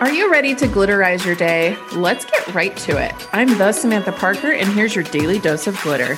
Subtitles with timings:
[0.00, 1.76] Are you ready to glitterize your day?
[1.92, 3.12] Let's get right to it.
[3.32, 6.16] I'm the Samantha Parker, and here's your daily dose of glitter.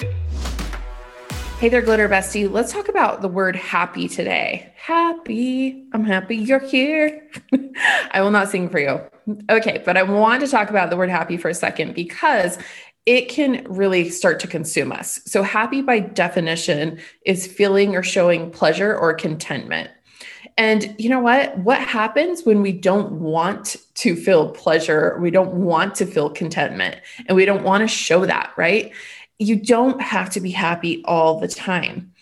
[1.59, 2.51] Hey there, glitter bestie.
[2.51, 4.71] Let's talk about the word happy today.
[4.77, 5.87] Happy.
[5.95, 7.27] I'm happy you're here.
[8.13, 9.01] I will not sing for you.
[9.49, 12.59] Okay, but I want to talk about the word happy for a second because
[13.07, 15.21] it can really start to consume us.
[15.25, 19.89] So, happy by definition is feeling or showing pleasure or contentment.
[20.57, 21.57] And you know what?
[21.59, 27.01] What happens when we don't want to feel pleasure, we don't want to feel contentment,
[27.27, 28.93] and we don't want to show that, right?
[29.39, 32.13] You don't have to be happy all the time.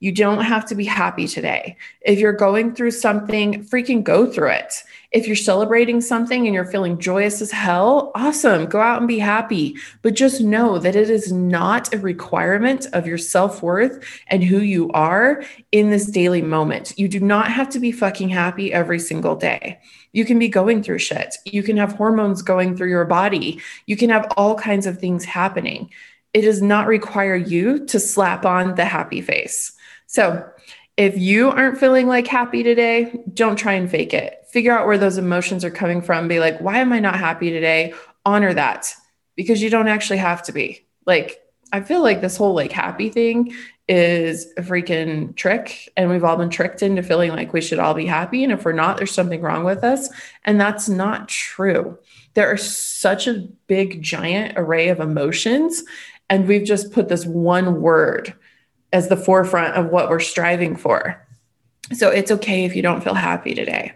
[0.00, 1.76] You don't have to be happy today.
[2.02, 4.74] If you're going through something, freaking go through it.
[5.10, 8.66] If you're celebrating something and you're feeling joyous as hell, awesome.
[8.66, 9.76] Go out and be happy.
[10.02, 14.58] But just know that it is not a requirement of your self worth and who
[14.58, 15.42] you are
[15.72, 16.96] in this daily moment.
[16.96, 19.80] You do not have to be fucking happy every single day.
[20.12, 21.36] You can be going through shit.
[21.44, 23.60] You can have hormones going through your body.
[23.86, 25.90] You can have all kinds of things happening.
[26.34, 29.72] It does not require you to slap on the happy face.
[30.08, 30.50] So,
[30.96, 34.44] if you aren't feeling like happy today, don't try and fake it.
[34.50, 36.26] Figure out where those emotions are coming from.
[36.26, 37.94] Be like, why am I not happy today?
[38.24, 38.92] Honor that
[39.36, 40.84] because you don't actually have to be.
[41.06, 41.40] Like,
[41.72, 43.54] I feel like this whole like happy thing
[43.86, 45.92] is a freaking trick.
[45.96, 48.42] And we've all been tricked into feeling like we should all be happy.
[48.42, 50.08] And if we're not, there's something wrong with us.
[50.44, 51.98] And that's not true.
[52.34, 55.84] There are such a big, giant array of emotions.
[56.30, 58.34] And we've just put this one word
[58.92, 61.24] as the forefront of what we're striving for.
[61.92, 63.92] So it's okay if you don't feel happy today.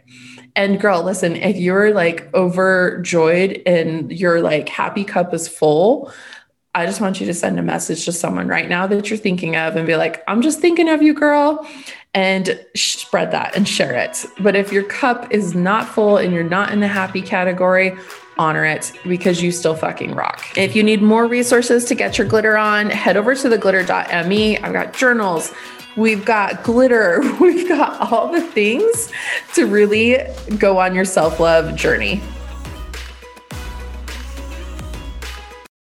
[0.54, 6.12] And girl, listen, if you're like overjoyed and your like happy cup is full,
[6.74, 9.56] I just want you to send a message to someone right now that you're thinking
[9.56, 11.66] of and be like, I'm just thinking of you, girl,
[12.14, 14.24] and spread that and share it.
[14.40, 17.94] But if your cup is not full and you're not in the happy category,
[18.38, 20.44] honor it because you still fucking rock.
[20.56, 24.58] If you need more resources to get your glitter on, head over to theglitter.me.
[24.58, 25.52] I've got journals,
[25.96, 29.11] we've got glitter, we've got all the things
[29.55, 30.18] to really
[30.58, 32.20] go on your self love journey.